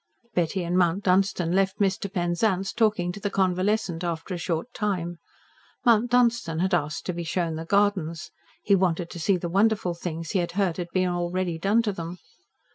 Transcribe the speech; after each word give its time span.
Betty 0.33 0.63
and 0.63 0.75
Mount 0.75 1.03
Dunstan 1.03 1.51
left 1.51 1.77
Mr. 1.77 2.11
Penzance 2.11 2.73
talking 2.73 3.11
to 3.11 3.19
the 3.19 3.29
convalescent 3.29 4.03
after 4.03 4.33
a 4.33 4.37
short 4.39 4.73
time. 4.73 5.19
Mount 5.85 6.09
Dunstan 6.09 6.57
had 6.57 6.73
asked 6.73 7.05
to 7.05 7.13
be 7.13 7.23
shown 7.23 7.53
the 7.55 7.65
gardens. 7.65 8.31
He 8.63 8.73
wanted 8.73 9.11
to 9.11 9.19
see 9.19 9.37
the 9.37 9.47
wonderful 9.47 9.93
things 9.93 10.31
he 10.31 10.39
had 10.39 10.53
heard 10.53 10.77
had 10.77 10.89
been 10.91 11.09
already 11.09 11.59
done 11.59 11.83
to 11.83 11.91
them. 11.91 12.17